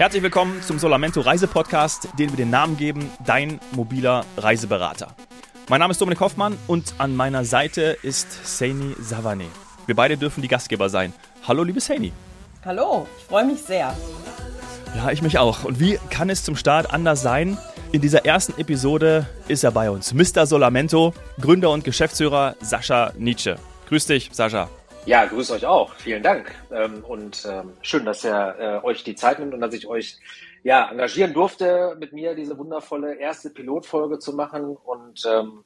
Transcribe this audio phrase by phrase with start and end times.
[0.00, 5.14] Herzlich willkommen zum Solamento Reisepodcast, den wir den Namen geben, dein mobiler Reiseberater.
[5.68, 9.44] Mein Name ist Dominik Hoffmann und an meiner Seite ist Saini Savane.
[9.84, 11.12] Wir beide dürfen die Gastgeber sein.
[11.46, 12.14] Hallo, liebe Saini.
[12.64, 13.94] Hallo, ich freue mich sehr.
[14.96, 15.64] Ja, ich mich auch.
[15.64, 17.58] Und wie kann es zum Start anders sein?
[17.92, 20.46] In dieser ersten Episode ist er bei uns, Mr.
[20.46, 21.12] Solamento,
[21.42, 23.58] Gründer und Geschäftsführer Sascha Nietzsche.
[23.90, 24.70] Grüß dich, Sascha.
[25.06, 25.94] Ja, grüß euch auch.
[25.94, 26.54] Vielen Dank.
[26.70, 30.18] Ähm, und ähm, schön, dass ihr äh, euch die Zeit nimmt und dass ich euch
[30.62, 34.76] ja, engagieren durfte, mit mir diese wundervolle erste Pilotfolge zu machen.
[34.76, 35.64] Und ähm,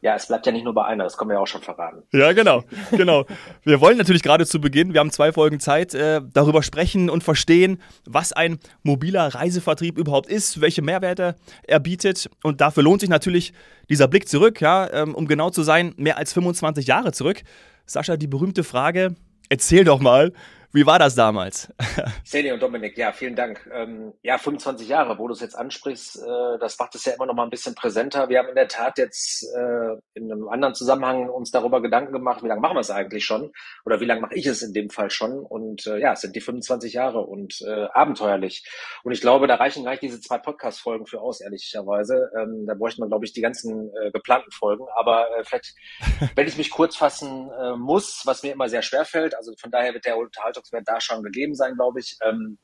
[0.00, 2.02] ja, es bleibt ja nicht nur bei einer, das können wir ja auch schon verraten.
[2.12, 2.62] Ja, genau,
[2.92, 3.24] genau.
[3.64, 7.24] Wir wollen natürlich gerade zu Beginn, wir haben zwei Folgen Zeit, äh, darüber sprechen und
[7.24, 12.30] verstehen, was ein mobiler Reisevertrieb überhaupt ist, welche Mehrwerte er bietet.
[12.44, 13.54] Und dafür lohnt sich natürlich
[13.88, 17.42] dieser Blick zurück, ja, ähm, um genau zu sein, mehr als 25 Jahre zurück.
[17.88, 19.14] Sascha, die berühmte Frage,
[19.48, 20.32] erzähl doch mal,
[20.70, 21.72] wie war das damals?
[22.24, 23.66] Seni und Dominik, ja, vielen Dank.
[23.72, 27.24] Ähm, ja, 25 Jahre, wo du es jetzt ansprichst, äh, das macht es ja immer
[27.24, 28.28] noch mal ein bisschen präsenter.
[28.28, 32.42] Wir haben in der Tat jetzt äh, in einem anderen Zusammenhang uns darüber Gedanken gemacht,
[32.42, 33.50] wie lange machen wir es eigentlich schon?
[33.86, 35.38] Oder wie lange mache ich es in dem Fall schon?
[35.38, 38.68] Und äh, ja, es sind die 25 Jahre und äh, abenteuerlich.
[39.04, 42.30] Und ich glaube, da reichen gleich diese zwei Podcast-Folgen für aus, ehrlicherweise.
[42.38, 44.84] Ähm, da bräuchte man, glaube ich, die ganzen äh, geplanten Folgen.
[44.96, 45.74] Aber äh, vielleicht,
[46.34, 49.94] wenn ich mich kurz fassen muss, was mir immer sehr schwer fällt, also von daher
[49.94, 52.16] wird der Unterhaltung wird da schon gegeben sein, glaube ich.
[52.22, 52.58] Ähm,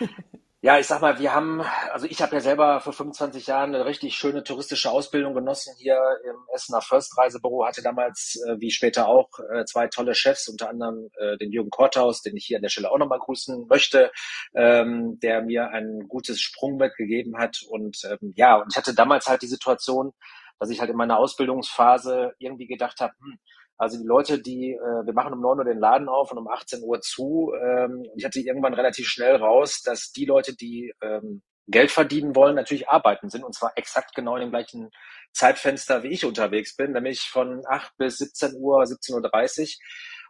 [0.60, 1.62] ja, ich sag mal, wir haben,
[1.92, 5.98] also ich habe ja selber vor 25 Jahren eine richtig schöne touristische Ausbildung genossen hier
[6.24, 10.68] im Essener First Reisebüro, hatte damals, äh, wie später auch, äh, zwei tolle Chefs, unter
[10.68, 14.10] anderem äh, den Jürgen Korthaus, den ich hier an der Stelle auch nochmal grüßen möchte,
[14.54, 17.60] ähm, der mir ein gutes Sprungbrett gegeben hat.
[17.68, 20.12] Und ähm, ja, und ich hatte damals halt die Situation,
[20.58, 23.38] dass ich halt in meiner Ausbildungsphase irgendwie gedacht habe, hm,
[23.78, 26.48] also die Leute, die, äh, wir machen um 9 Uhr den Laden auf und um
[26.48, 27.52] 18 Uhr zu.
[27.62, 32.56] Ähm, ich hatte irgendwann relativ schnell raus, dass die Leute, die ähm, Geld verdienen wollen,
[32.56, 34.90] natürlich arbeiten sind und zwar exakt genau in dem gleichen
[35.32, 39.68] Zeitfenster, wie ich unterwegs bin, nämlich von 8 bis 17 Uhr, 17.30 Uhr.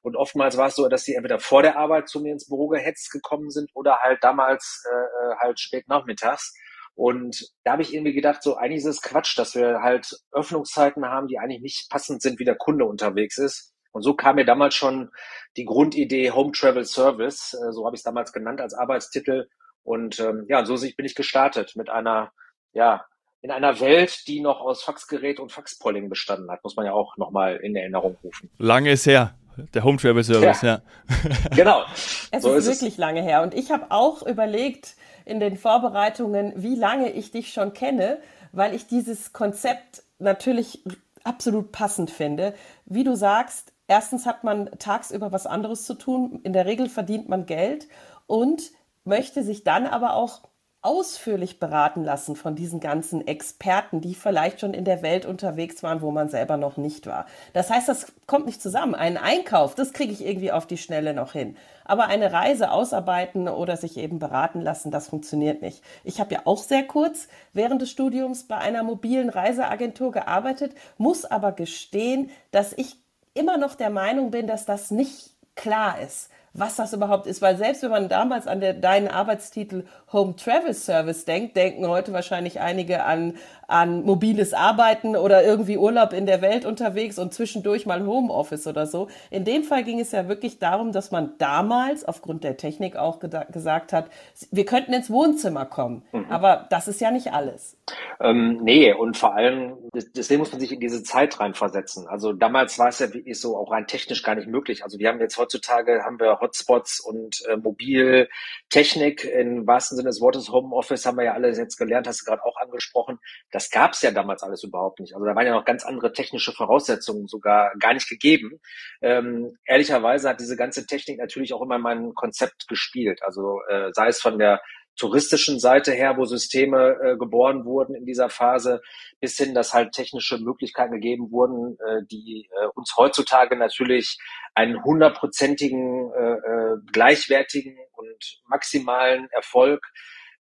[0.03, 2.69] Und oftmals war es so, dass sie entweder vor der Arbeit zu mir ins Büro
[2.69, 6.55] gehetzt gekommen sind oder halt damals äh, äh halt spät nachmittags.
[6.99, 11.07] Und da habe ich irgendwie gedacht, so eigentlich ist es Quatsch, dass wir halt Öffnungszeiten
[11.07, 13.73] haben, die eigentlich nicht passend sind, wie der Kunde unterwegs ist.
[13.93, 15.09] Und so kam mir damals schon
[15.57, 19.47] die Grundidee Home Travel Service, äh, so habe ich es damals genannt als Arbeitstitel.
[19.85, 22.33] Und ähm, ja, so bin ich gestartet mit einer,
[22.73, 23.07] ja,
[23.43, 27.17] in einer Welt, die noch aus Faxgerät und Faxpolling bestanden hat, muss man ja auch
[27.17, 28.51] nochmal in Erinnerung rufen.
[28.59, 29.39] Lange ist her.
[29.75, 30.81] Der Home Travel Service, ja.
[31.09, 31.51] ja.
[31.55, 31.83] genau.
[32.31, 32.99] Es so ist, ist wirklich es.
[32.99, 33.43] lange her.
[33.43, 38.19] Und ich habe auch überlegt, in den Vorbereitungen, wie lange ich dich schon kenne,
[38.53, 40.83] weil ich dieses Konzept natürlich
[41.23, 42.55] absolut passend finde.
[42.87, 46.41] Wie du sagst, erstens hat man tagsüber was anderes zu tun.
[46.45, 47.89] In der Regel verdient man Geld
[48.27, 48.71] und
[49.05, 50.41] möchte sich dann aber auch
[50.81, 56.03] ausführlich beraten lassen von diesen ganzen Experten, die vielleicht schon in der Welt unterwegs waren,
[56.03, 57.27] wo man selber noch nicht war.
[57.53, 58.94] Das heißt, das kommt nicht zusammen.
[58.94, 61.56] Ein Einkauf, das kriege ich irgendwie auf die Schnelle noch hin.
[61.84, 65.83] Aber eine Reise ausarbeiten oder sich eben beraten lassen, das funktioniert nicht.
[66.05, 71.25] Ich habe ja auch sehr kurz während des Studiums bei einer mobilen Reiseagentur gearbeitet, muss
[71.25, 72.97] aber gestehen, dass ich
[73.34, 77.43] immer noch der Meinung bin, dass das nicht klar ist was das überhaupt ist.
[77.43, 82.13] Weil selbst wenn man damals an der, deinen Arbeitstitel Home Travel Service denkt, denken heute
[82.13, 83.35] wahrscheinlich einige an,
[83.69, 88.87] an mobiles Arbeiten oder irgendwie Urlaub in der Welt unterwegs und zwischendurch mal Homeoffice oder
[88.87, 89.09] so.
[89.31, 93.21] In dem Fall ging es ja wirklich darum, dass man damals aufgrund der Technik auch
[93.21, 94.06] gesagt hat,
[94.51, 96.03] wir könnten ins Wohnzimmer kommen.
[96.12, 96.27] Mhm.
[96.31, 97.77] Aber das ist ja nicht alles.
[98.21, 102.09] Ähm, nee, und vor allem, deswegen muss man sich in diese Zeit reinversetzen.
[102.09, 104.83] Also damals war es ja wirklich so auch rein technisch gar nicht möglich.
[104.83, 110.21] Also wir haben jetzt heutzutage haben wir Hotspots und äh, Mobiltechnik im wahrsten Sinne des
[110.23, 113.19] Wortes Homeoffice haben wir ja alle jetzt gelernt, hast du gerade auch angesprochen.
[113.53, 115.15] Das gab es ja damals alles überhaupt nicht.
[115.15, 118.61] Also da waren ja noch ganz andere technische Voraussetzungen sogar gar nicht gegeben.
[119.03, 123.21] Ähm, ehrlicherweise hat diese ganze Technik natürlich auch immer in meinem Konzept gespielt.
[123.23, 124.61] Also äh, sei es von der
[124.99, 128.82] touristischen Seite her, wo Systeme äh, geboren wurden in dieser Phase,
[129.21, 134.19] bis hin, dass halt technische Möglichkeiten gegeben wurden, äh, die äh, uns heutzutage natürlich
[134.55, 139.81] einen hundertprozentigen, äh, äh, gleichwertigen und maximalen Erfolg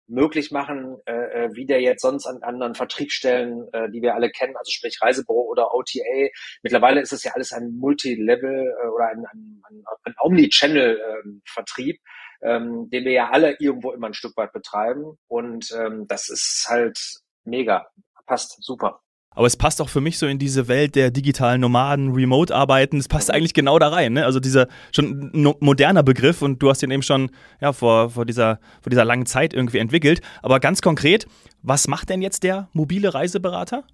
[0.08, 4.30] möglich machen, äh, äh, wie der jetzt sonst an anderen Vertriebsstellen, äh, die wir alle
[4.30, 6.28] kennen, also sprich Reisebüro oder OTA.
[6.62, 12.00] Mittlerweile ist es ja alles ein Multilevel äh, oder ein, ein, ein, ein Omnichannel-Vertrieb,
[12.42, 15.18] ähm, ähm, den wir ja alle irgendwo immer ein Stück weit betreiben.
[15.28, 16.98] Und ähm, das ist halt
[17.44, 17.88] mega.
[18.26, 19.00] Passt super.
[19.36, 22.96] Aber es passt auch für mich so in diese Welt der digitalen Nomaden, Remote-Arbeiten.
[22.96, 24.14] Es passt eigentlich genau da rein.
[24.14, 24.24] Ne?
[24.24, 27.30] Also dieser schon no moderner Begriff und du hast ihn eben schon
[27.60, 30.22] ja, vor, vor, dieser, vor dieser langen Zeit irgendwie entwickelt.
[30.42, 31.26] Aber ganz konkret,
[31.62, 33.84] was macht denn jetzt der mobile Reiseberater?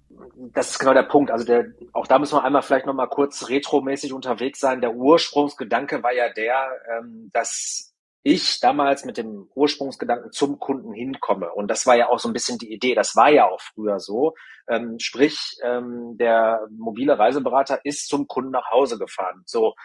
[0.53, 1.29] Das ist genau der Punkt.
[1.29, 4.79] Also der, auch da müssen wir einmal vielleicht nochmal kurz retromäßig unterwegs sein.
[4.79, 6.55] Der Ursprungsgedanke war ja der,
[6.97, 7.92] ähm, dass
[8.23, 11.51] ich damals mit dem Ursprungsgedanken zum Kunden hinkomme.
[11.51, 12.95] Und das war ja auch so ein bisschen die Idee.
[12.95, 14.33] Das war ja auch früher so.
[14.67, 19.43] Ähm, sprich, ähm, der mobile Reiseberater ist zum Kunden nach Hause gefahren.
[19.45, 19.75] So,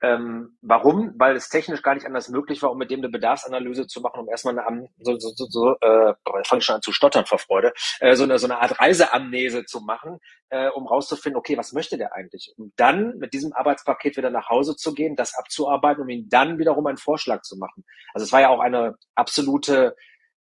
[0.00, 1.14] ähm, warum?
[1.16, 4.20] Weil es technisch gar nicht anders möglich war, um mit dem eine Bedarfsanalyse zu machen,
[4.20, 6.14] um erstmal eine, so, so, so, so äh,
[6.44, 9.80] fange schon an zu stottern vor Freude, äh, so, eine, so eine Art Reiseamnese zu
[9.80, 10.18] machen,
[10.50, 12.54] äh, um rauszufinden, okay, was möchte der eigentlich?
[12.56, 16.58] Und dann mit diesem Arbeitspaket wieder nach Hause zu gehen, das abzuarbeiten, um ihm dann
[16.58, 17.84] wiederum einen Vorschlag zu machen.
[18.14, 19.96] Also es war ja auch eine absolute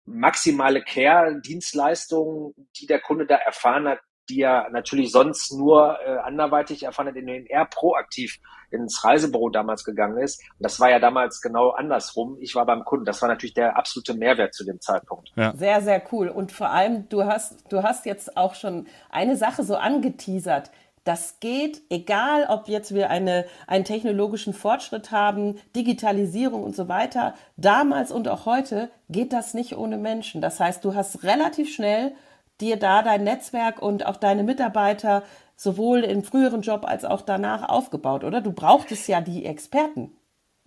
[0.07, 6.83] maximale Care-Dienstleistung, die der Kunde da erfahren hat, die er natürlich sonst nur äh, anderweitig
[6.83, 8.39] erfahren hat, indem er proaktiv
[8.71, 10.41] ins Reisebüro damals gegangen ist.
[10.41, 12.37] Und das war ja damals genau andersrum.
[12.41, 13.05] Ich war beim Kunden.
[13.05, 15.33] Das war natürlich der absolute Mehrwert zu dem Zeitpunkt.
[15.37, 15.55] Ja.
[15.57, 16.29] Sehr, sehr cool.
[16.29, 20.71] Und vor allem, du hast, du hast jetzt auch schon eine Sache so angeteasert.
[21.05, 27.35] Das geht, egal ob jetzt wir eine, einen technologischen Fortschritt haben, Digitalisierung und so weiter.
[27.57, 30.41] Damals und auch heute geht das nicht ohne Menschen.
[30.41, 32.13] Das heißt, du hast relativ schnell
[32.61, 35.23] dir da dein Netzwerk und auch deine Mitarbeiter
[35.57, 38.41] sowohl im früheren Job als auch danach aufgebaut, oder?
[38.41, 40.13] Du brauchtest ja die Experten.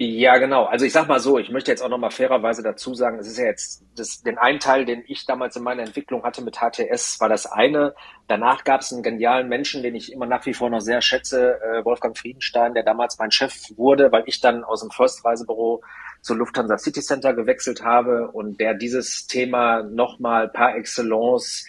[0.02, 0.64] Ja, genau.
[0.64, 3.38] Also ich sag mal so, ich möchte jetzt auch nochmal fairerweise dazu sagen, es ist
[3.38, 7.20] ja jetzt das, den einen Teil, den ich damals in meiner Entwicklung hatte mit HTS,
[7.20, 7.94] war das eine.
[8.28, 11.60] Danach gab es einen genialen Menschen, den ich immer nach wie vor noch sehr schätze,
[11.62, 15.26] äh, Wolfgang Friedenstein, der damals mein Chef wurde, weil ich dann aus dem First
[16.22, 21.66] Zur Lufthansa City Center gewechselt habe und der dieses Thema nochmal par excellence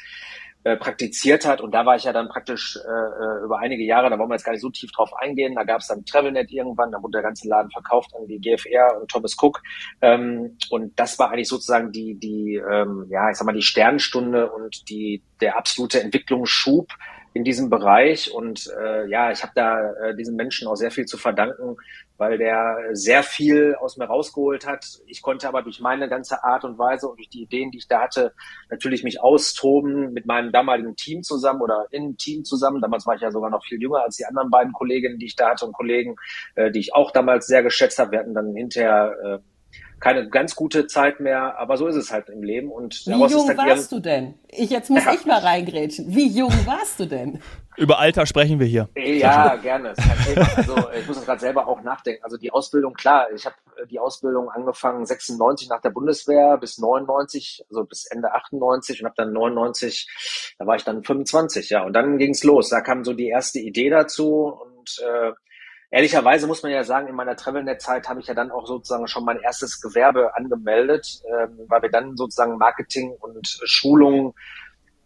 [0.62, 1.62] äh, praktiziert hat.
[1.62, 4.34] Und da war ich ja dann praktisch äh, äh, über einige Jahre, da wollen wir
[4.34, 5.54] jetzt gar nicht so tief drauf eingehen.
[5.54, 9.00] Da gab es dann Travelnet irgendwann, da wurde der ganze Laden verkauft an die GFR
[9.00, 9.62] und Thomas Cook.
[10.02, 14.50] Ähm, und das war eigentlich sozusagen die, die, ähm, ja, ich sag mal, die Sternstunde
[14.50, 16.92] und die, der absolute Entwicklungsschub
[17.32, 18.32] in diesem Bereich.
[18.32, 21.76] Und äh, ja, ich habe da äh, diesen Menschen auch sehr viel zu verdanken,
[22.16, 24.84] weil der sehr viel aus mir rausgeholt hat.
[25.06, 27.88] Ich konnte aber durch meine ganze Art und Weise und durch die Ideen, die ich
[27.88, 28.32] da hatte,
[28.68, 32.80] natürlich mich austoben mit meinem damaligen Team zusammen oder im Team zusammen.
[32.80, 35.36] Damals war ich ja sogar noch viel jünger als die anderen beiden Kolleginnen, die ich
[35.36, 36.16] da hatte und Kollegen,
[36.56, 38.12] äh, die ich auch damals sehr geschätzt habe.
[38.12, 39.38] Wir hatten dann hinterher äh,
[40.00, 42.72] keine ganz gute Zeit mehr, aber so ist es halt im Leben.
[42.72, 44.34] Und Wie jung warst du denn?
[44.48, 45.12] Ich, jetzt muss ja.
[45.12, 46.06] ich mal reingrätschen.
[46.08, 47.40] Wie jung warst du denn?
[47.76, 48.88] Über Alter sprechen wir hier.
[48.96, 49.94] Ja, gerne.
[50.56, 52.24] Also ich muss das gerade selber auch nachdenken.
[52.24, 56.78] Also die Ausbildung, klar, ich habe äh, die Ausbildung angefangen 96 nach der Bundeswehr bis
[56.78, 61.84] 99, also bis Ende 98 und habe dann 99, da war ich dann 25, ja.
[61.84, 62.70] Und dann ging's los.
[62.70, 65.32] Da kam so die erste Idee dazu und äh,
[65.92, 69.24] Ehrlicherweise muss man ja sagen, in meiner Travelnet-Zeit habe ich ja dann auch sozusagen schon
[69.24, 74.34] mein erstes Gewerbe angemeldet, ähm, weil wir dann sozusagen Marketing und Schulung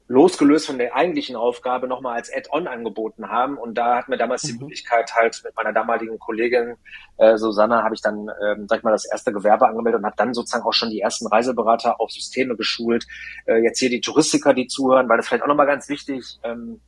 [0.07, 3.57] losgelöst von der eigentlichen Aufgabe nochmal als Add-on angeboten haben.
[3.57, 4.49] Und da hatten wir damals mhm.
[4.49, 6.77] die Möglichkeit, halt mit meiner damaligen Kollegin
[7.17, 10.17] äh, Susanna, habe ich dann, ähm, sag ich mal, das erste Gewerbe angemeldet und habe
[10.17, 13.07] dann sozusagen auch schon die ersten Reiseberater auf Systeme geschult.
[13.47, 16.39] Äh, jetzt hier die Touristiker, die zuhören, weil das vielleicht auch nochmal ganz wichtig.
[16.43, 16.81] Ähm,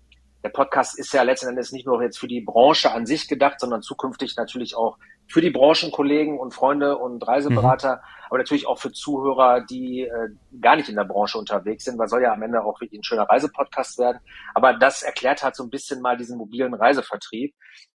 [0.46, 3.58] der Podcast ist ja letzten Endes nicht nur jetzt für die Branche an sich gedacht,
[3.58, 4.96] sondern zukünftig natürlich auch
[5.26, 8.26] für die Branchenkollegen und Freunde und Reiseberater, mhm.
[8.28, 10.28] aber natürlich auch für Zuhörer, die äh,
[10.60, 13.02] gar nicht in der Branche unterwegs sind, weil soll ja am Ende auch wirklich ein
[13.02, 14.20] schöner Reisepodcast werden.
[14.54, 17.52] Aber das erklärt halt so ein bisschen mal diesen mobilen Reisevertrieb.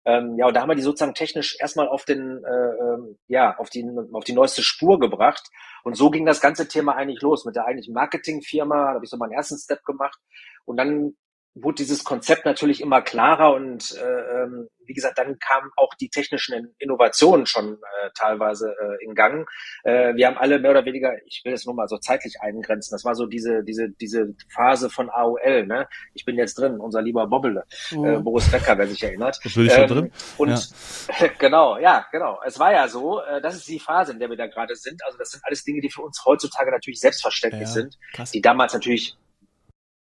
[0.05, 3.55] Ähm, ja, und da haben wir die sozusagen technisch erstmal auf den, äh, ähm, ja,
[3.59, 5.51] auf die, auf die neueste Spur gebracht.
[5.83, 8.75] Und so ging das ganze Thema eigentlich los mit der eigentlichen Marketingfirma.
[8.75, 10.17] Da habe ich so meinen ersten Step gemacht.
[10.65, 11.13] Und dann
[11.55, 16.09] wurde dieses Konzept natürlich immer klarer und äh, ähm, wie gesagt, dann kamen auch die
[16.09, 19.47] technischen Innovationen schon äh, teilweise äh, in Gang.
[19.83, 22.93] Äh, wir haben alle mehr oder weniger, ich will es nur mal so zeitlich eingrenzen,
[22.93, 25.67] das war so diese diese diese Phase von AOL.
[25.67, 25.87] Ne?
[26.13, 28.05] Ich bin jetzt drin, unser lieber Bobbele, mhm.
[28.05, 29.39] äh, Boris Becker, wer sich erinnert.
[29.43, 30.11] Das bin ich ähm, schon drin.
[30.37, 31.27] Und ja.
[31.39, 32.39] genau, ja, genau.
[32.45, 35.03] Es war ja so, äh, das ist die Phase, in der wir da gerade sind.
[35.05, 38.31] Also das sind alles Dinge, die für uns heutzutage natürlich selbstverständlich ja, sind, krass.
[38.31, 39.17] die damals natürlich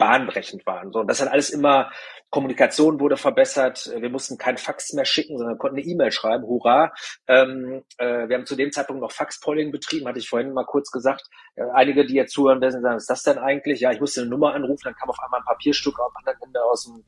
[0.01, 0.91] bahnbrechend waren.
[0.91, 1.91] So, und das hat alles immer,
[2.31, 6.93] Kommunikation wurde verbessert, wir mussten kein Fax mehr schicken, sondern konnten eine E-Mail schreiben, hurra.
[7.27, 10.91] Ähm, äh, wir haben zu dem Zeitpunkt noch Faxpolling betrieben, hatte ich vorhin mal kurz
[10.91, 11.27] gesagt.
[11.55, 13.81] Äh, einige, die jetzt zuhören werden, sagen, was ist das denn eigentlich?
[13.81, 16.63] Ja, ich musste eine Nummer anrufen, dann kam auf einmal ein Papierstück am anderen Ende
[16.63, 17.03] aus dem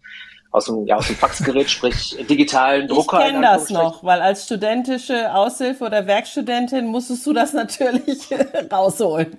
[0.54, 3.20] aus dem, ja, aus dem Faxgerät, sprich digitalen Drucker.
[3.20, 8.30] Ich kenne das noch, weil als studentische Aushilfe oder Werkstudentin musstest du das natürlich
[8.72, 9.36] rausholen.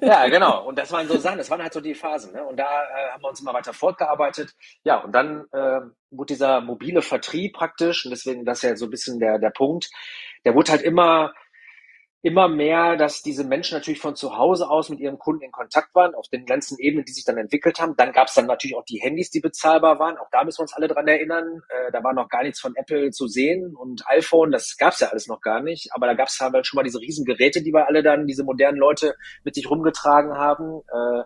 [0.00, 0.66] Ja, genau.
[0.66, 2.32] Und das waren so Sachen, das waren halt so die Phasen.
[2.32, 2.42] Ne?
[2.42, 4.52] Und da äh, haben wir uns immer weiter fortgearbeitet.
[4.82, 8.90] Ja, und dann äh, wurde dieser mobile Vertrieb praktisch, und deswegen das ja so ein
[8.90, 9.90] bisschen der, der Punkt,
[10.44, 11.32] der wurde halt immer
[12.20, 15.94] immer mehr, dass diese Menschen natürlich von zu Hause aus mit ihren Kunden in Kontakt
[15.94, 17.94] waren, auf den ganzen Ebenen, die sich dann entwickelt haben.
[17.96, 20.18] Dann gab es dann natürlich auch die Handys, die bezahlbar waren.
[20.18, 21.62] Auch da müssen wir uns alle dran erinnern.
[21.68, 25.00] Äh, da war noch gar nichts von Apple zu sehen und iPhone, das gab es
[25.00, 25.90] ja alles noch gar nicht.
[25.92, 28.42] Aber da gab es halt schon mal diese riesen Geräte, die wir alle dann, diese
[28.42, 30.80] modernen Leute mit sich rumgetragen haben.
[30.92, 31.22] Äh,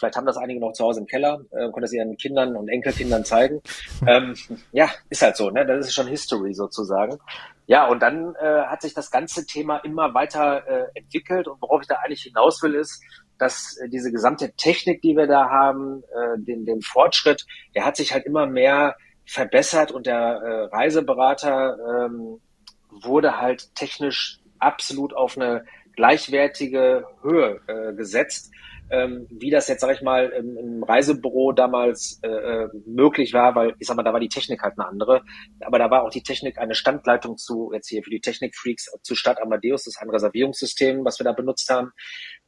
[0.00, 2.68] Vielleicht haben das einige noch zu Hause im Keller, äh, können das ihren Kindern und
[2.68, 3.60] Enkelkindern zeigen.
[4.06, 4.34] Ähm,
[4.72, 5.66] ja, ist halt so, ne?
[5.66, 7.18] Das ist schon History sozusagen.
[7.66, 11.82] Ja, und dann äh, hat sich das ganze Thema immer weiter äh, entwickelt und worauf
[11.82, 13.02] ich da eigentlich hinaus will, ist,
[13.38, 17.96] dass äh, diese gesamte Technik, die wir da haben, äh, den, den Fortschritt, der hat
[17.96, 21.76] sich halt immer mehr verbessert und der äh, Reiseberater
[22.06, 22.40] ähm,
[22.88, 28.50] wurde halt technisch absolut auf eine gleichwertige Höhe äh, gesetzt
[28.90, 33.54] ähm, wie das jetzt, sag ich mal, im, im Reisebüro damals äh, äh, möglich war,
[33.54, 35.22] weil ich sag mal, da war die Technik halt eine andere.
[35.60, 39.14] Aber da war auch die Technik eine Standleitung zu, jetzt hier für die Technikfreaks, zu
[39.14, 41.92] Stadt Amadeus, das ist ein Reservierungssystem, was wir da benutzt haben.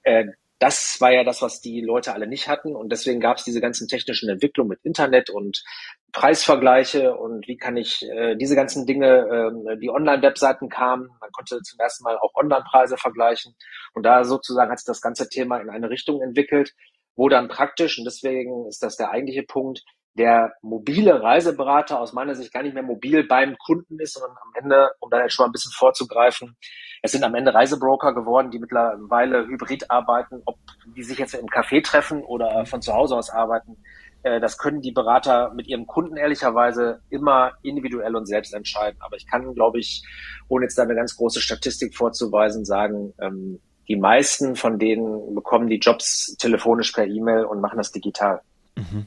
[0.02, 0.26] Äh,
[0.62, 2.76] das war ja das, was die Leute alle nicht hatten.
[2.76, 5.64] Und deswegen gab es diese ganzen technischen Entwicklungen mit Internet und
[6.12, 11.60] Preisvergleiche und wie kann ich äh, diese ganzen Dinge, äh, die Online-Webseiten kamen, man konnte
[11.62, 13.54] zum ersten Mal auch Online-Preise vergleichen.
[13.94, 16.74] Und da sozusagen hat sich das ganze Thema in eine Richtung entwickelt,
[17.16, 19.82] wo dann praktisch, und deswegen ist das der eigentliche Punkt,
[20.14, 24.62] der mobile Reiseberater aus meiner Sicht gar nicht mehr mobil beim Kunden ist, sondern am
[24.62, 26.56] Ende, um da jetzt schon mal ein bisschen vorzugreifen,
[27.00, 30.58] es sind am Ende Reisebroker geworden, die mittlerweile hybrid arbeiten, ob
[30.94, 33.82] die sich jetzt im Café treffen oder von zu Hause aus arbeiten.
[34.22, 38.98] Äh, das können die Berater mit ihren Kunden ehrlicherweise immer individuell und selbst entscheiden.
[39.00, 40.04] Aber ich kann, glaube ich,
[40.48, 45.68] ohne jetzt da eine ganz große Statistik vorzuweisen, sagen, ähm, die meisten von denen bekommen
[45.68, 48.40] die Jobs telefonisch per E-Mail und machen das digital.
[48.76, 49.06] Mhm.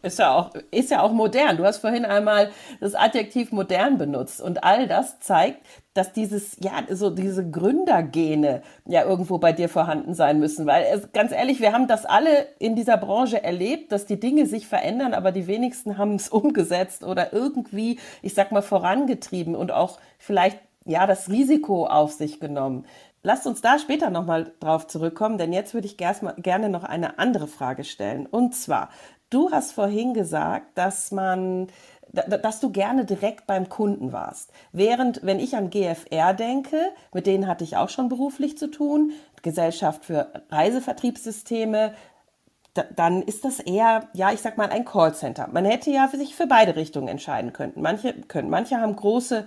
[0.00, 1.58] Ist ja, auch, ist ja auch modern.
[1.58, 5.60] Du hast vorhin einmal das Adjektiv modern benutzt und all das zeigt,
[5.92, 10.64] dass dieses, ja, so diese Gründergene ja irgendwo bei dir vorhanden sein müssen.
[10.64, 14.46] Weil es, ganz ehrlich, wir haben das alle in dieser Branche erlebt, dass die Dinge
[14.46, 19.70] sich verändern, aber die wenigsten haben es umgesetzt oder irgendwie, ich sag mal, vorangetrieben und
[19.70, 22.86] auch vielleicht, ja, das Risiko auf sich genommen.
[23.22, 27.48] Lasst uns da später nochmal drauf zurückkommen, denn jetzt würde ich gerne noch eine andere
[27.48, 28.26] Frage stellen.
[28.26, 28.88] Und zwar,
[29.30, 31.66] Du hast vorhin gesagt, dass man,
[32.12, 34.52] dass du gerne direkt beim Kunden warst.
[34.72, 36.78] Während, wenn ich an GFR denke,
[37.12, 41.92] mit denen hatte ich auch schon beruflich zu tun, Gesellschaft für Reisevertriebssysteme,
[42.94, 45.48] dann ist das eher, ja, ich sag mal, ein Callcenter.
[45.52, 47.72] Man hätte ja sich für beide Richtungen entscheiden können.
[47.76, 49.46] Manche können, manche haben große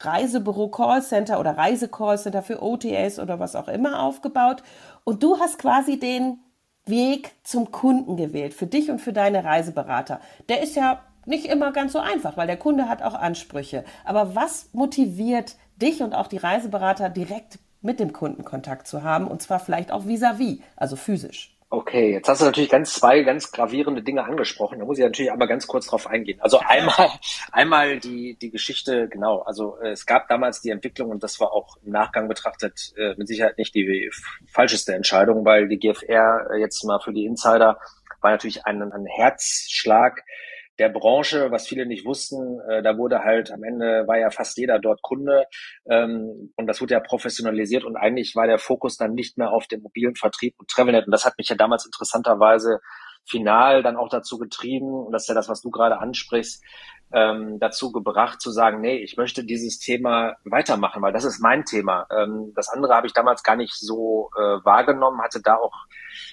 [0.00, 4.62] Reisebüro Callcenter oder Reisecallcenter für OTAs oder was auch immer aufgebaut.
[5.04, 6.38] Und du hast quasi den
[6.88, 10.20] Weg zum Kunden gewählt, für dich und für deine Reiseberater.
[10.48, 13.84] Der ist ja nicht immer ganz so einfach, weil der Kunde hat auch Ansprüche.
[14.04, 19.28] Aber was motiviert dich und auch die Reiseberater direkt mit dem Kunden Kontakt zu haben
[19.28, 21.57] und zwar vielleicht auch vis-à-vis, -vis, also physisch?
[21.70, 24.78] Okay, jetzt hast du natürlich ganz zwei ganz gravierende Dinge angesprochen.
[24.78, 26.40] Da muss ich natürlich einmal ganz kurz drauf eingehen.
[26.40, 27.10] Also einmal,
[27.52, 29.40] einmal die, die Geschichte, genau.
[29.40, 33.14] Also äh, es gab damals die Entwicklung und das war auch im Nachgang betrachtet äh,
[33.18, 34.10] mit Sicherheit nicht die
[34.46, 37.78] falscheste Entscheidung, weil die GFR äh, jetzt mal für die Insider
[38.22, 40.24] war natürlich ein, ein Herzschlag
[40.78, 44.56] der Branche, was viele nicht wussten, äh, da wurde halt am Ende war ja fast
[44.58, 45.44] jeder dort Kunde
[45.90, 49.66] ähm, und das wurde ja professionalisiert und eigentlich war der Fokus dann nicht mehr auf
[49.66, 52.80] dem mobilen Vertrieb und Travelnet und das hat mich ja damals interessanterweise
[53.24, 56.62] final dann auch dazu getrieben und das ist ja das, was du gerade ansprichst,
[57.12, 61.64] ähm, dazu gebracht zu sagen, nee, ich möchte dieses Thema weitermachen, weil das ist mein
[61.64, 62.06] Thema.
[62.10, 65.74] Ähm, das andere habe ich damals gar nicht so äh, wahrgenommen, hatte da auch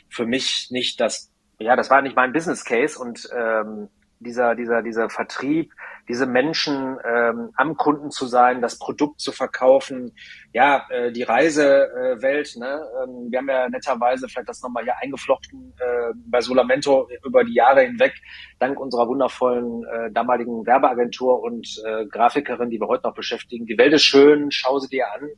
[0.09, 4.81] für mich nicht das, ja, das war nicht mein Business Case und ähm, dieser, dieser,
[4.81, 5.73] dieser Vertrieb,
[6.07, 10.13] diese Menschen ähm, am Kunden zu sein, das Produkt zu verkaufen,
[10.53, 12.81] ja, äh, die Reisewelt, ne?
[13.03, 17.55] Ähm, wir haben ja netterweise vielleicht das nochmal hier eingeflochten äh, bei Solamento über die
[17.55, 18.13] Jahre hinweg,
[18.59, 23.65] dank unserer wundervollen äh, damaligen Werbeagentur und äh, Grafikerin, die wir heute noch beschäftigen.
[23.65, 25.29] Die Welt ist schön, schau sie dir an.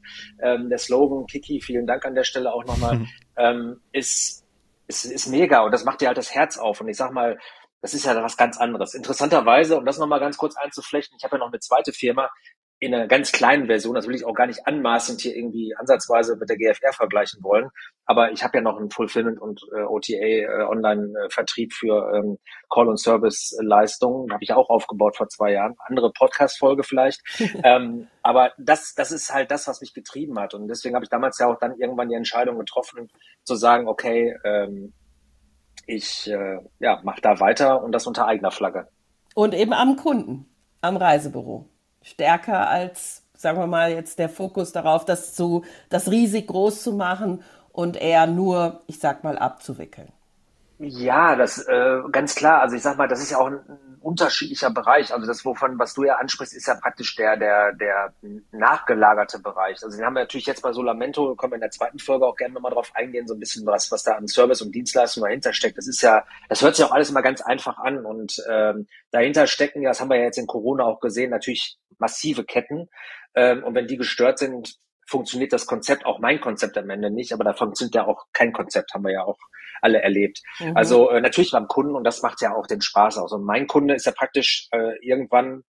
[0.41, 3.07] Ähm, der Slogan, Kiki, vielen Dank an der Stelle auch nochmal, mhm.
[3.37, 4.45] ähm, ist,
[4.87, 6.81] ist, ist mega und das macht dir halt das Herz auf.
[6.81, 7.37] Und ich sag mal,
[7.81, 8.93] das ist ja was ganz anderes.
[8.93, 12.29] Interessanterweise, um das nochmal ganz kurz einzuflechten, ich habe ja noch eine zweite Firma
[12.79, 16.35] in einer ganz kleinen Version, das will ich auch gar nicht anmaßend hier irgendwie ansatzweise
[16.37, 17.69] mit der GFR vergleichen wollen,
[18.05, 22.37] aber ich habe ja noch einen Fulfillment und äh, OTA äh, Online-Vertrieb für ähm,
[22.69, 27.21] Call- und Service-Leistungen, habe ich auch aufgebaut vor zwei Jahren, andere Podcast-Folge vielleicht,
[27.63, 30.53] ähm, aber das, das ist halt das, was mich getrieben hat.
[30.53, 33.09] Und deswegen habe ich damals ja auch dann irgendwann die Entscheidung getroffen,
[33.43, 34.93] zu sagen, okay, ähm,
[35.87, 38.87] ich äh, ja, mache da weiter und das unter eigener Flagge.
[39.33, 40.45] Und eben am Kunden,
[40.81, 41.67] am Reisebüro.
[42.03, 46.93] Stärker als, sagen wir mal, jetzt der Fokus darauf, das, zu, das riesig groß zu
[46.93, 50.11] machen und eher nur, ich sag mal, abzuwickeln.
[50.79, 52.61] Ja, das äh, ganz klar.
[52.61, 55.11] Also ich sag mal, das ist ja auch ein, ein, unterschiedlicher Bereich.
[55.11, 58.13] Also das, wovon was du ja ansprichst, ist ja praktisch der der der
[58.51, 59.83] nachgelagerte Bereich.
[59.83, 62.35] Also den haben wir natürlich jetzt bei Solamento, kommen wir in der zweiten Folge auch
[62.35, 65.51] gerne nochmal drauf eingehen, so ein bisschen was was da an Service und Dienstleistung dahinter
[65.51, 65.77] steckt.
[65.79, 69.47] Das ist ja, das hört sich auch alles immer ganz einfach an und ähm, dahinter
[69.47, 72.87] stecken, ja, das haben wir ja jetzt in Corona auch gesehen, natürlich massive Ketten.
[73.33, 77.33] Ähm, und wenn die gestört sind, funktioniert das Konzept, auch mein Konzept am Ende nicht,
[77.33, 79.39] aber da funktioniert ja auch kein Konzept, haben wir ja auch
[79.81, 80.41] alle erlebt.
[80.59, 80.75] Mhm.
[80.75, 83.31] Also äh, natürlich beim Kunden und das macht ja auch den Spaß aus.
[83.31, 85.63] Und mein Kunde ist ja praktisch äh, irgendwann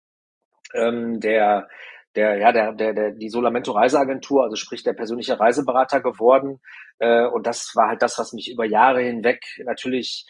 [0.75, 1.69] ähm, der
[2.17, 6.61] der, ja, der, der, der, die Solamento Reiseagentur, also sprich der persönliche Reiseberater geworden.
[6.99, 10.27] Äh, und das war halt das, was mich über Jahre hinweg natürlich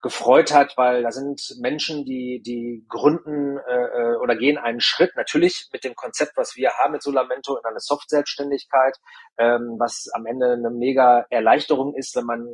[0.00, 5.16] gefreut hat, weil da sind Menschen, die, die gründen äh, äh, oder gehen einen Schritt,
[5.16, 8.96] natürlich mit dem Konzept, was wir haben mit Solamento, in eine Soft-Selbstständigkeit,
[9.38, 12.46] ähm, was am Ende eine mega Erleichterung ist, wenn man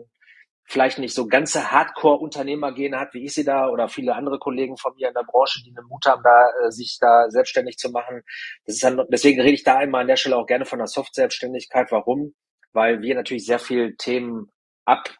[0.64, 4.94] vielleicht nicht so ganze Hardcore-Unternehmergene hat, wie ich sie da oder viele andere Kollegen von
[4.97, 8.23] mir in der Branche, die einen Mut haben, da äh, sich da selbstständig zu machen.
[8.64, 10.88] Das ist dann, deswegen rede ich da einmal an der Stelle auch gerne von der
[10.88, 11.92] Soft-Selbstständigkeit.
[11.92, 12.35] Warum?
[12.73, 14.50] Weil wir natürlich sehr viel Themen
[14.85, 15.14] ab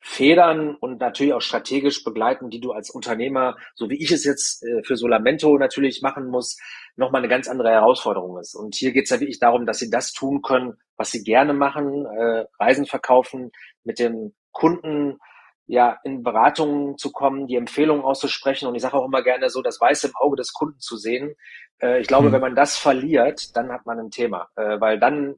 [0.00, 4.64] federn und natürlich auch strategisch begleiten, die du als Unternehmer, so wie ich es jetzt
[4.64, 6.56] äh, für Solamento natürlich machen muss,
[6.96, 8.54] nochmal eine ganz andere Herausforderung ist.
[8.54, 11.52] Und hier geht es ja wirklich darum, dass sie das tun können, was sie gerne
[11.52, 13.50] machen, äh, Reisen verkaufen,
[13.84, 15.18] mit dem Kunden
[15.66, 18.66] ja in Beratungen zu kommen, die Empfehlungen auszusprechen.
[18.66, 21.34] Und ich sage auch immer gerne so, das Weiße im Auge des Kunden zu sehen.
[21.80, 22.32] Äh, ich glaube, hm.
[22.32, 25.36] wenn man das verliert, dann hat man ein Thema, äh, weil dann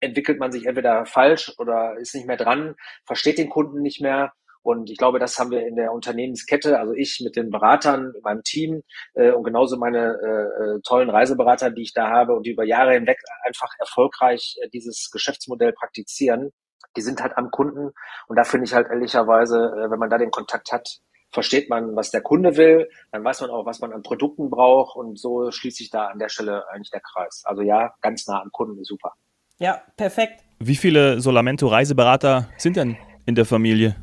[0.00, 4.32] entwickelt man sich entweder falsch oder ist nicht mehr dran, versteht den Kunden nicht mehr.
[4.62, 8.42] Und ich glaube, das haben wir in der Unternehmenskette, also ich mit den Beratern, meinem
[8.42, 8.82] Team
[9.14, 12.64] äh, und genauso meine äh, äh, tollen Reiseberater, die ich da habe und die über
[12.64, 16.50] Jahre hinweg einfach erfolgreich äh, dieses Geschäftsmodell praktizieren,
[16.96, 17.92] die sind halt am Kunden.
[18.26, 20.98] Und da finde ich halt ehrlicherweise, äh, wenn man da den Kontakt hat,
[21.30, 24.96] versteht man, was der Kunde will, dann weiß man auch, was man an Produkten braucht
[24.96, 27.42] und so schließt sich da an der Stelle eigentlich der Kreis.
[27.44, 29.12] Also ja, ganz nah am Kunden ist super.
[29.58, 30.42] Ja, perfekt.
[30.58, 33.96] Wie viele Solamento-Reiseberater sind denn in der Familie?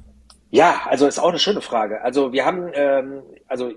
[0.50, 2.02] Ja, also ist auch eine schöne Frage.
[2.04, 3.72] Also wir haben ähm, also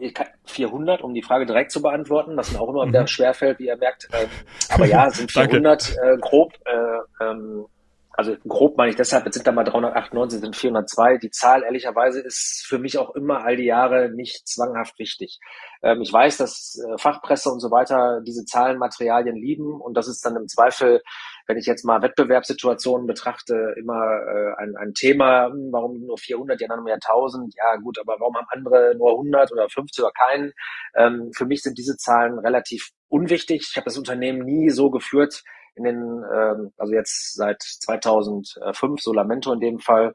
[0.44, 3.06] 400, um die Frage direkt zu beantworten, was mir auch immer wieder mhm.
[3.06, 4.08] schwerfällt, wie ihr merkt.
[4.12, 4.28] Ähm,
[4.68, 6.52] aber ja, sind 400 äh, grob.
[6.64, 7.66] Äh, ähm,
[8.16, 11.18] also grob meine ich deshalb, jetzt sind da mal 398, sind 402.
[11.18, 15.38] Die Zahl ehrlicherweise ist für mich auch immer all die Jahre nicht zwanghaft wichtig.
[15.82, 20.24] Ähm, ich weiß, dass äh, Fachpresse und so weiter diese Zahlenmaterialien lieben und das ist
[20.24, 21.02] dann im Zweifel,
[21.46, 26.58] wenn ich jetzt mal Wettbewerbssituationen betrachte, immer äh, ein, ein Thema, hm, warum nur 400,
[26.58, 27.54] die anderen mehr 1000.
[27.56, 30.52] Ja gut, aber warum haben andere nur 100 oder 50 oder keinen?
[30.96, 33.68] Ähm, für mich sind diese Zahlen relativ unwichtig.
[33.70, 35.42] Ich habe das Unternehmen nie so geführt,
[35.76, 40.14] in den, ähm, also jetzt seit 2005, Solamento in dem Fall,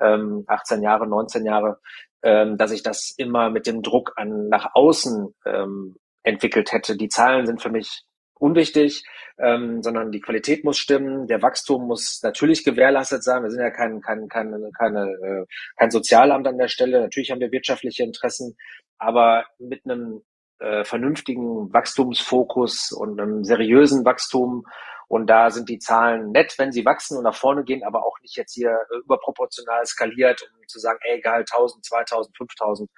[0.00, 1.78] ähm, 18 Jahre, 19 Jahre,
[2.22, 6.96] ähm, dass ich das immer mit dem Druck an nach außen ähm, entwickelt hätte.
[6.96, 8.04] Die Zahlen sind für mich
[8.42, 9.04] unwichtig,
[9.38, 13.42] ähm, sondern die Qualität muss stimmen, der Wachstum muss natürlich gewährleistet sein.
[13.42, 15.46] Wir sind ja kein, kein, kein, keine, äh,
[15.76, 17.00] kein Sozialamt an der Stelle.
[17.00, 18.56] Natürlich haben wir wirtschaftliche Interessen,
[18.98, 20.22] aber mit einem
[20.58, 24.64] äh, vernünftigen Wachstumsfokus und einem seriösen Wachstum
[25.12, 28.18] und da sind die Zahlen nett, wenn sie wachsen und nach vorne gehen, aber auch
[28.22, 32.90] nicht jetzt hier äh, überproportional skaliert, um zu sagen, ey, egal, 1000, 2000, 5000.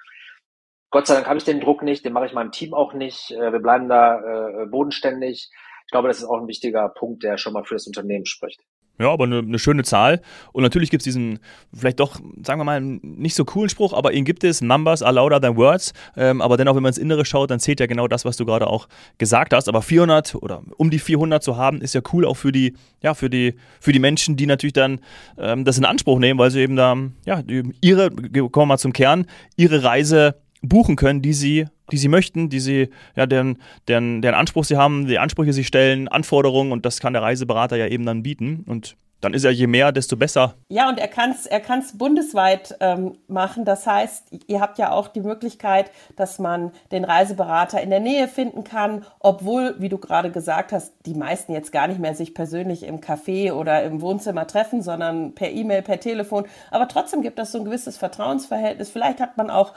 [0.91, 3.31] Gott sei Dank habe ich den Druck nicht, den mache ich meinem Team auch nicht.
[3.31, 5.49] Äh, wir bleiben da äh, bodenständig.
[5.87, 8.61] Ich glaube, das ist auch ein wichtiger Punkt, der schon mal für das Unternehmen spricht.
[8.97, 10.21] Ja, aber eine, eine schöne Zahl.
[10.53, 11.39] Und natürlich gibt es diesen,
[11.73, 15.13] vielleicht doch, sagen wir mal, nicht so coolen Spruch, aber ihn gibt es, Numbers are
[15.13, 15.93] louder than words.
[16.15, 18.45] Ähm, aber dennoch, wenn man ins Innere schaut, dann zählt ja genau das, was du
[18.45, 19.67] gerade auch gesagt hast.
[19.67, 23.13] Aber 400 oder um die 400 zu haben, ist ja cool auch für die, ja,
[23.13, 24.99] für die, für die Menschen, die natürlich dann
[25.37, 27.43] ähm, das in Anspruch nehmen, weil sie eben da, ja,
[27.81, 29.25] ihre, kommen wir mal zum Kern,
[29.57, 34.35] ihre Reise buchen können, die sie, die sie möchten, die sie, ja, deren, deren, deren
[34.35, 38.05] Anspruch sie haben, die Ansprüche sie stellen, Anforderungen und das kann der Reiseberater ja eben
[38.05, 38.63] dann bieten.
[38.65, 38.95] Und
[39.25, 40.53] dann ist ja je mehr, desto besser.
[40.69, 43.65] Ja, und er kann es er kann's bundesweit ähm, machen.
[43.65, 48.27] Das heißt, ihr habt ja auch die Möglichkeit, dass man den Reiseberater in der Nähe
[48.27, 52.35] finden kann, obwohl, wie du gerade gesagt hast, die meisten jetzt gar nicht mehr sich
[52.35, 56.45] persönlich im Café oder im Wohnzimmer treffen, sondern per E-Mail, per Telefon.
[56.69, 58.91] Aber trotzdem gibt es so ein gewisses Vertrauensverhältnis.
[58.91, 59.73] Vielleicht hat man auch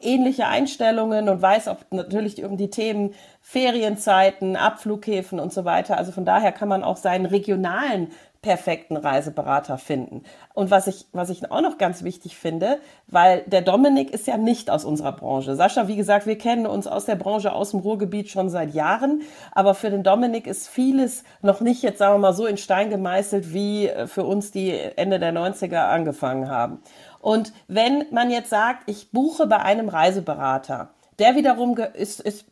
[0.00, 5.96] ähnliche Einstellungen und weiß auch natürlich um die Themen Ferienzeiten, Abflughäfen und so weiter.
[5.96, 8.08] Also von daher kann man auch seinen regionalen
[8.40, 10.22] perfekten Reiseberater finden.
[10.54, 14.36] Und was ich, was ich auch noch ganz wichtig finde, weil der Dominik ist ja
[14.36, 15.56] nicht aus unserer Branche.
[15.56, 19.22] Sascha, wie gesagt, wir kennen uns aus der Branche, aus dem Ruhrgebiet schon seit Jahren.
[19.52, 22.90] Aber für den Dominik ist vieles noch nicht jetzt, sagen wir mal, so in Stein
[22.90, 26.80] gemeißelt, wie äh, für uns, die Ende der 90er angefangen haben.
[27.20, 32.46] Und wenn man jetzt sagt, ich buche bei einem Reiseberater, der wiederum ist, ist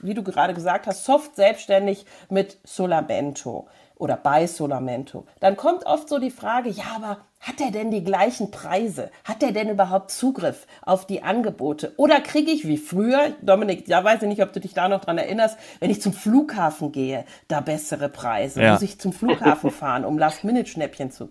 [0.00, 6.08] wie du gerade gesagt hast, soft selbstständig mit Solamento oder bei Solamento, dann kommt oft
[6.08, 9.10] so die Frage, ja, aber hat er denn die gleichen Preise?
[9.24, 11.92] Hat er denn überhaupt Zugriff auf die Angebote?
[11.96, 15.04] Oder kriege ich wie früher, Dominik, ja weiß ich nicht, ob du dich da noch
[15.04, 18.62] dran erinnerst, wenn ich zum Flughafen gehe, da bessere Preise?
[18.62, 18.72] Ja.
[18.72, 21.28] Muss ich zum Flughafen fahren, um Last-Minute-Schnäppchen zu,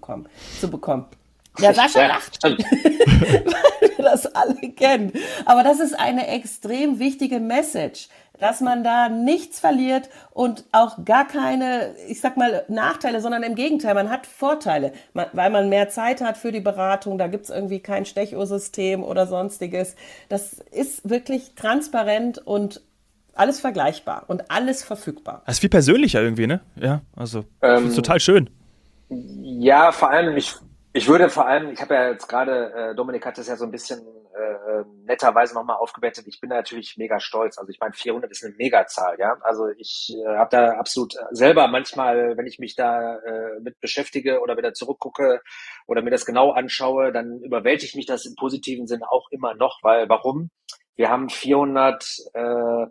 [0.59, 1.07] zu bekommen?
[1.61, 5.13] Der Sascha lacht, weil wir das alle kennen.
[5.45, 11.27] Aber das ist eine extrem wichtige Message dass man da nichts verliert und auch gar
[11.27, 16.21] keine, ich sag mal, Nachteile, sondern im Gegenteil, man hat Vorteile, weil man mehr Zeit
[16.21, 19.95] hat für die Beratung, da gibt's irgendwie kein Stechuhrsystem oder sonstiges.
[20.29, 22.81] Das ist wirklich transparent und
[23.33, 25.43] alles vergleichbar und alles verfügbar.
[25.45, 26.61] Das ist viel persönlicher irgendwie, ne?
[26.75, 28.49] Ja, also ähm, ist total schön.
[29.09, 30.55] Ja, vor allem, ich,
[30.95, 33.65] ich würde vor allem, ich habe ja jetzt gerade, äh, Dominik hat das ja so
[33.65, 33.99] ein bisschen
[34.33, 36.25] äh, ähm, netterweise nochmal aufgebettet.
[36.25, 37.57] Ich bin natürlich mega stolz.
[37.57, 39.35] Also ich meine, 400 ist eine Megazahl, ja.
[39.41, 44.39] Also ich äh, habe da absolut selber manchmal, wenn ich mich da äh, mit beschäftige
[44.39, 45.41] oder wieder zurückgucke
[45.85, 49.79] oder mir das genau anschaue, dann überwältigt mich das im positiven Sinne auch immer noch,
[49.83, 50.49] weil warum?
[50.95, 52.85] Wir haben 400 äh,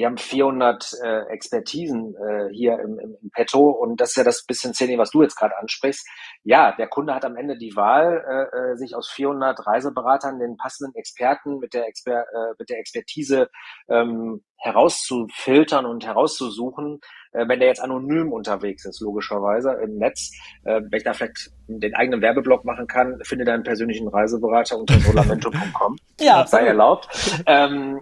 [0.00, 4.24] wir haben 400 äh, Expertisen äh, hier im, im, im Petto und das ist ja
[4.24, 6.08] das bisschen Szene, was du jetzt gerade ansprichst.
[6.42, 10.56] Ja, der Kunde hat am Ende die Wahl, äh, äh sich aus 400 Reiseberatern den
[10.56, 13.50] passenden Experten mit der, Exper äh, mit der Expertise
[13.90, 17.00] ähm, herauszufiltern und herauszusuchen,
[17.32, 20.32] äh, wenn der jetzt anonym unterwegs ist, logischerweise im Netz,
[20.64, 24.94] äh, wenn ich da vielleicht den eigenen Werbeblock machen kann, finde deinen persönlichen Reiseberater unter
[25.00, 25.96] solamento.com.
[26.20, 27.08] ja, sei erlaubt.
[27.44, 28.00] Ähm,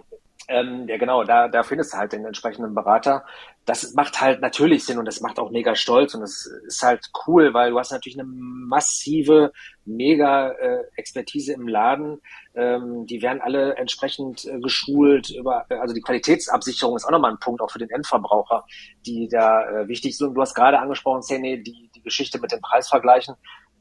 [0.49, 3.23] ähm, ja, genau, da, da findest du halt den entsprechenden Berater.
[3.65, 7.05] Das macht halt natürlich Sinn und das macht auch mega stolz und das ist halt
[7.27, 9.51] cool, weil du hast natürlich eine massive,
[9.85, 12.19] mega äh, Expertise im Laden.
[12.55, 17.39] Ähm, die werden alle entsprechend äh, geschult über, also die Qualitätsabsicherung ist auch nochmal ein
[17.39, 18.65] Punkt auch für den Endverbraucher,
[19.05, 20.33] die da äh, wichtig sind.
[20.33, 23.35] Du hast gerade angesprochen, Szene, die, die Geschichte mit den Preisvergleichen.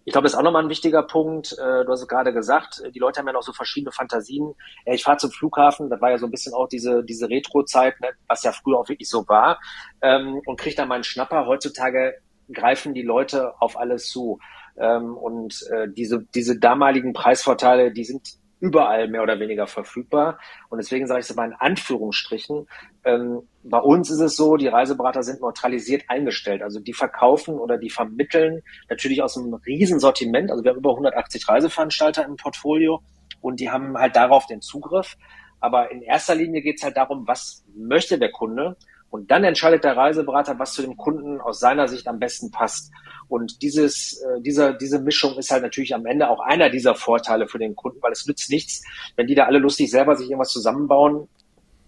[0.08, 1.52] Ich glaube, das ist auch nochmal ein wichtiger Punkt.
[1.52, 4.54] Äh, du hast es gerade gesagt, die Leute haben ja noch so verschiedene Fantasien.
[4.86, 8.08] Ich fahre zum Flughafen, das war ja so ein bisschen auch diese, diese Retro-Zeit, ne,
[8.26, 9.60] was ja früher auch wirklich so war,
[10.00, 11.44] ähm, und kriege dann meinen Schnapper.
[11.44, 12.14] Heutzutage
[12.50, 14.38] greifen die Leute auf alles zu.
[14.78, 20.38] Ähm, und äh, diese, diese damaligen Preisvorteile, die sind überall mehr oder weniger verfügbar.
[20.70, 22.66] Und deswegen sage ich es mal in Anführungsstrichen.
[23.04, 26.62] Ähm, bei uns ist es so, die Reiseberater sind neutralisiert eingestellt.
[26.62, 30.50] Also die verkaufen oder die vermitteln natürlich aus einem Riesensortiment.
[30.50, 33.02] Also wir haben über 180 Reiseveranstalter im Portfolio
[33.40, 35.16] und die haben halt darauf den Zugriff.
[35.60, 38.76] Aber in erster Linie geht es halt darum, was möchte der Kunde
[39.10, 42.92] und dann entscheidet der Reiseberater, was zu dem Kunden aus seiner Sicht am besten passt.
[43.28, 47.48] Und dieses, äh, dieser, diese Mischung ist halt natürlich am Ende auch einer dieser Vorteile
[47.48, 48.82] für den Kunden, weil es nützt nichts,
[49.16, 51.28] wenn die da alle lustig selber sich irgendwas zusammenbauen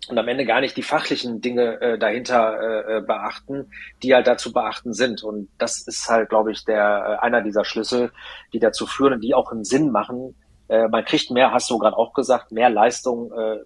[0.09, 3.71] und am Ende gar nicht die fachlichen Dinge äh, dahinter äh, äh beachten,
[4.03, 5.23] die halt dazu beachten sind.
[5.23, 8.11] Und das ist halt, glaube ich, der äh, einer dieser Schlüssel,
[8.53, 10.35] die dazu führen und die auch einen Sinn machen.
[10.69, 13.59] Äh, man kriegt mehr, hast du gerade auch gesagt, mehr Leistung äh,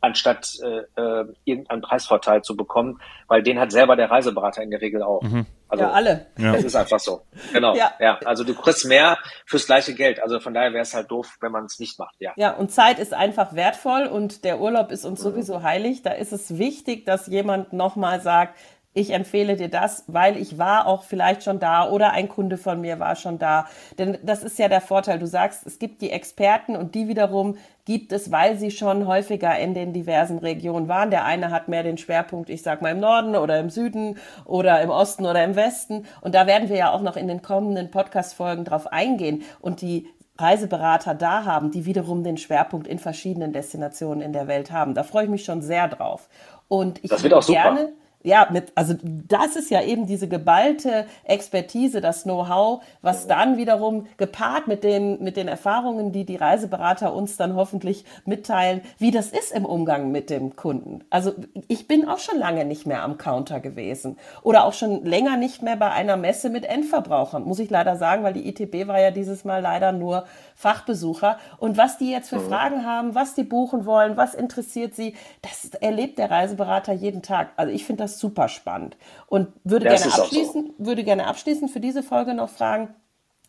[0.00, 4.80] anstatt äh, äh, irgendeinen Preisvorteil zu bekommen, weil den hat selber der Reiseberater in der
[4.80, 5.22] Regel auch.
[5.22, 5.46] Mhm.
[5.68, 6.26] Also, ja, alle.
[6.36, 6.52] Ja.
[6.52, 7.22] Das ist einfach so.
[7.52, 7.76] Genau.
[7.76, 7.92] Ja.
[8.00, 8.18] ja.
[8.24, 10.20] Also du kriegst mehr fürs gleiche Geld.
[10.22, 12.16] Also von daher wäre es halt doof, wenn man es nicht macht.
[12.18, 12.32] Ja.
[12.36, 15.30] Ja, und Zeit ist einfach wertvoll und der Urlaub ist uns mhm.
[15.30, 16.02] sowieso heilig.
[16.02, 18.58] Da ist es wichtig, dass jemand nochmal sagt,
[18.92, 22.80] ich empfehle dir das, weil ich war auch vielleicht schon da oder ein Kunde von
[22.80, 23.66] mir war schon da.
[23.98, 25.20] Denn das ist ja der Vorteil.
[25.20, 27.56] Du sagst, es gibt die Experten und die wiederum
[27.90, 31.10] gibt es, weil sie schon häufiger in den diversen Regionen waren.
[31.10, 34.80] Der eine hat mehr den Schwerpunkt, ich sag mal, im Norden oder im Süden oder
[34.80, 36.06] im Osten oder im Westen.
[36.20, 40.06] Und da werden wir ja auch noch in den kommenden Podcast-Folgen drauf eingehen und die
[40.38, 44.94] Reiseberater da haben, die wiederum den Schwerpunkt in verschiedenen Destinationen in der Welt haben.
[44.94, 46.28] Da freue ich mich schon sehr drauf.
[46.68, 50.28] Und ich das wird auch gerne, super ja, mit, also das ist ja eben diese
[50.28, 56.36] geballte Expertise, das Know-how, was dann wiederum gepaart mit den, mit den Erfahrungen, die die
[56.36, 61.02] Reiseberater uns dann hoffentlich mitteilen, wie das ist im Umgang mit dem Kunden.
[61.08, 61.32] Also
[61.68, 65.62] ich bin auch schon lange nicht mehr am Counter gewesen oder auch schon länger nicht
[65.62, 69.10] mehr bei einer Messe mit Endverbrauchern, muss ich leider sagen, weil die ITB war ja
[69.10, 70.26] dieses Mal leider nur
[70.60, 71.38] Fachbesucher.
[71.56, 72.48] Und was die jetzt für mhm.
[72.48, 77.52] Fragen haben, was die buchen wollen, was interessiert sie, das erlebt der Reiseberater jeden Tag.
[77.56, 78.98] Also ich finde das super spannend.
[79.26, 82.94] Und würde Das gerne abschließen, würde gerne abschließend für diese Folge noch fragen,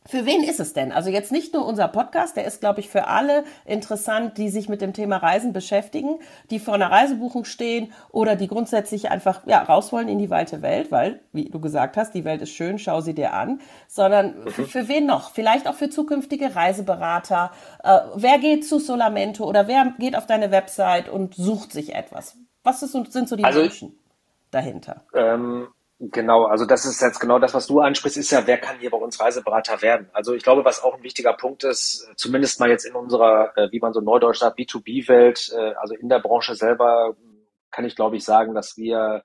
[0.08, 0.92] für wen ist es denn?
[0.92, 4.68] Also jetzt nicht nur unser Podcast, der ist, glaube ich, für alle interessant, die sich
[4.68, 6.18] mit dem Thema Reisen beschäftigen,
[6.50, 10.64] die vor einer Reisebuchung stehen oder die grundsätzlich einfach ja, raus wollen in die weite
[10.64, 14.48] Welt, weil, wie du gesagt hast, die Welt ist schön, schau sie dir an, sondern
[14.48, 15.32] für, für wen noch?
[15.32, 17.52] Vielleicht auch für zukünftige Reiseberater.
[17.84, 22.38] Äh, wer geht zu Solamento oder wer geht auf deine Website und sucht sich etwas?
[22.64, 23.98] Was ist, sind so die Also- Menschen
[24.50, 25.04] dahinter?
[25.14, 25.68] Ähm,
[26.10, 28.90] genau, also das ist jetzt genau das, was du ansprichst, ist ja, wer kann hier
[28.90, 30.10] bei uns Reiseberater werden?
[30.14, 33.72] Also ich glaube, was auch ein wichtiger Punkt ist, zumindest mal jetzt in unserer, äh,
[33.72, 37.16] wie man so neudeutsch sagt, B2B-Welt, äh, also in der Branche selber,
[37.70, 39.24] kann ich glaube ich sagen, dass wir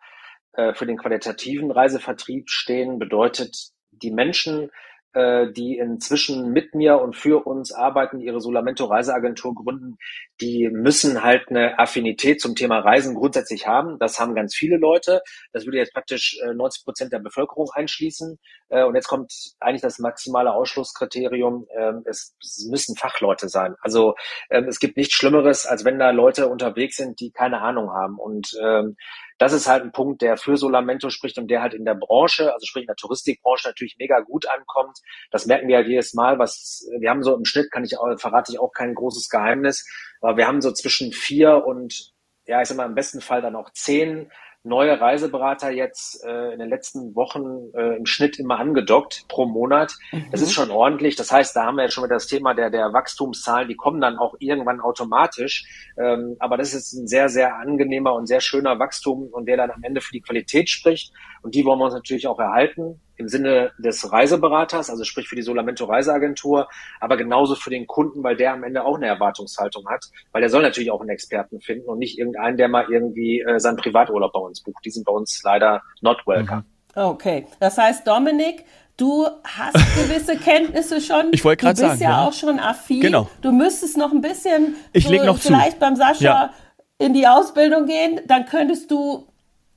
[0.52, 4.70] äh, für den qualitativen Reisevertrieb stehen, bedeutet die Menschen,
[5.16, 9.96] äh, die inzwischen mit mir und für uns arbeiten, ihre Solamento Reiseagentur gründen,
[10.42, 13.98] die müssen halt eine Affinität zum Thema Reisen grundsätzlich haben.
[13.98, 15.22] Das haben ganz viele Leute.
[15.52, 18.38] Das würde jetzt praktisch äh, 90 Prozent der Bevölkerung einschließen.
[18.68, 21.66] Äh, Und jetzt kommt eigentlich das maximale Ausschlusskriterium.
[21.74, 23.74] Ähm, Es es müssen Fachleute sein.
[23.80, 24.14] Also
[24.50, 28.18] ähm, es gibt nichts Schlimmeres, als wenn da Leute unterwegs sind, die keine Ahnung haben.
[28.18, 28.96] Und ähm,
[29.38, 32.52] das ist halt ein Punkt, der für Solamento spricht und der halt in der Branche,
[32.52, 34.98] also sprich in der Touristikbranche natürlich mega gut ankommt.
[35.30, 38.18] Das merken wir halt jedes Mal, was wir haben so im Schnitt, kann ich auch,
[38.18, 39.86] verrate ich auch kein großes Geheimnis,
[40.20, 42.12] aber wir haben so zwischen vier und
[42.46, 44.30] ja, ich sag mal im besten Fall dann auch zehn
[44.66, 49.94] neue Reiseberater jetzt äh, in den letzten Wochen äh, im Schnitt immer angedockt pro Monat.
[50.32, 51.16] Das ist schon ordentlich.
[51.16, 54.00] Das heißt, da haben wir jetzt schon wieder das Thema der, der Wachstumszahlen, die kommen
[54.00, 55.64] dann auch irgendwann automatisch.
[55.98, 59.70] Ähm, aber das ist ein sehr, sehr angenehmer und sehr schöner Wachstum und der dann
[59.70, 61.12] am Ende für die Qualität spricht.
[61.42, 65.36] Und die wollen wir uns natürlich auch erhalten im Sinne des Reiseberaters, also sprich für
[65.36, 66.68] die Solamento Reiseagentur,
[67.00, 70.50] aber genauso für den Kunden, weil der am Ende auch eine Erwartungshaltung hat, weil der
[70.50, 74.32] soll natürlich auch einen Experten finden und nicht irgendeinen, der mal irgendwie äh, seinen Privaturlaub
[74.32, 74.84] bei uns bucht.
[74.84, 76.64] Die sind bei uns leider not welcome.
[76.94, 78.64] Okay, das heißt, Dominik,
[78.96, 81.26] du hast gewisse Kenntnisse schon.
[81.32, 82.26] Ich wollte gerade Du bist sagen, ja, ja.
[82.28, 83.00] auch schon affin.
[83.00, 83.28] Genau.
[83.42, 85.48] Du müsstest noch ein bisschen Ich so leg noch zu.
[85.48, 86.50] vielleicht beim Sascha Ja.
[86.98, 88.20] in die Ausbildung gehen.
[88.26, 89.26] Dann könntest du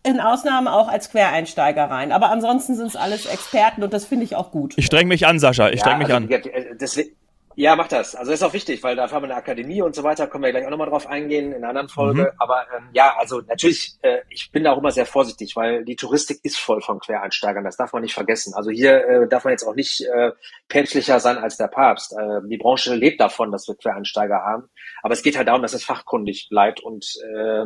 [0.04, 2.12] in Ausnahmen auch als Quereinsteiger rein.
[2.12, 4.74] Aber ansonsten sind es alles Experten und das finde ich auch gut.
[4.78, 5.70] Ich streng mich an, Sascha.
[5.70, 6.30] Ich streng mich also, an.
[6.30, 7.12] Ja, äh, deswegen,
[7.60, 8.16] ja, mach das.
[8.16, 10.52] Also ist auch wichtig, weil da haben wir eine Akademie und so weiter, können wir
[10.52, 12.22] gleich auch nochmal drauf eingehen in einer anderen Folge.
[12.22, 12.30] Mhm.
[12.38, 15.98] Aber ähm, ja, also natürlich, äh, ich bin da auch immer sehr vorsichtig, weil die
[15.98, 18.54] Touristik ist voll von Quereinsteigern, das darf man nicht vergessen.
[18.54, 20.32] Also hier äh, darf man jetzt auch nicht äh,
[20.70, 22.14] päpstlicher sein als der Papst.
[22.14, 24.70] Äh, die Branche lebt davon, dass wir Quereinsteiger haben.
[25.02, 27.66] Aber es geht halt darum, dass es fachkundig bleibt und äh,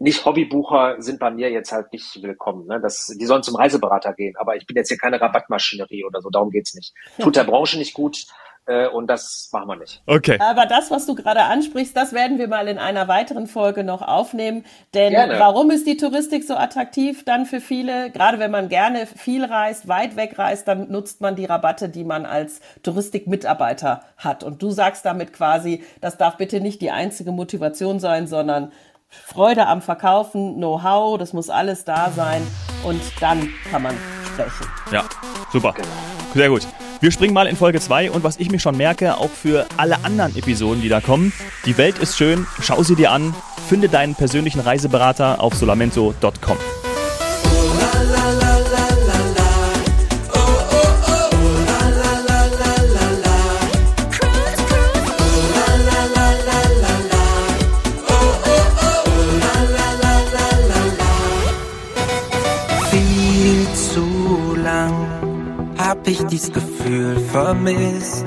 [0.00, 2.66] nicht Hobbybucher sind bei mir jetzt halt nicht willkommen.
[2.66, 2.80] Ne?
[2.80, 6.30] Das, die sollen zum Reiseberater gehen, aber ich bin jetzt hier keine Rabattmaschinerie oder so,
[6.30, 6.94] darum geht's nicht.
[7.18, 8.26] Tut der Branche nicht gut
[8.66, 10.02] äh, und das machen wir nicht.
[10.06, 10.38] Okay.
[10.40, 14.00] Aber das, was du gerade ansprichst, das werden wir mal in einer weiteren Folge noch
[14.00, 14.64] aufnehmen.
[14.94, 15.38] Denn Gerne.
[15.38, 18.10] warum ist die Touristik so attraktiv dann für viele?
[18.10, 22.04] Gerade wenn man gerne viel reist, weit weg reist, dann nutzt man die Rabatte, die
[22.04, 24.44] man als Touristikmitarbeiter hat.
[24.44, 28.72] Und du sagst damit quasi, das darf bitte nicht die einzige Motivation sein, sondern
[29.10, 32.46] Freude am Verkaufen, Know-how, das muss alles da sein.
[32.84, 33.96] Und dann kann man
[34.32, 34.66] sprechen.
[34.92, 35.04] Ja,
[35.52, 35.74] super.
[36.34, 36.66] Sehr gut.
[37.00, 40.04] Wir springen mal in Folge 2 und was ich mir schon merke, auch für alle
[40.04, 41.32] anderen Episoden, die da kommen,
[41.64, 43.34] die Welt ist schön, schau sie dir an,
[43.68, 46.58] finde deinen persönlichen Reiseberater auf solamento.com.
[67.32, 68.26] Vermisst.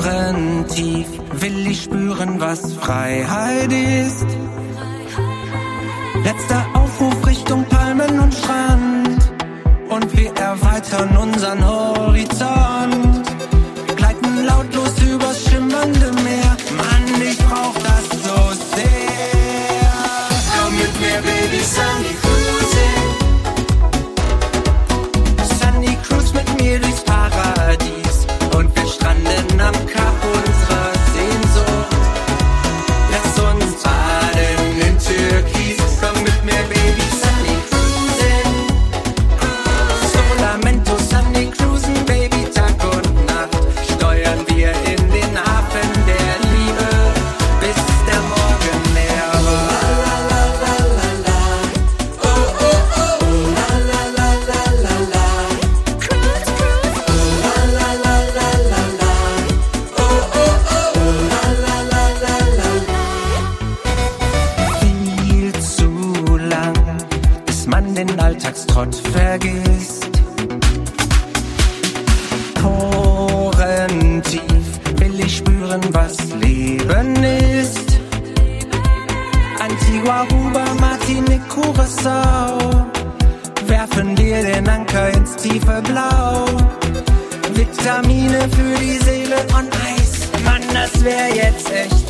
[0.00, 4.26] Porentief will ich spüren, was Freiheit ist.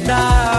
[0.07, 0.54] Das